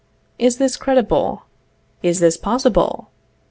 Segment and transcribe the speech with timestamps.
[0.39, 1.43] Is this credible?
[2.01, 3.11] Is this possible?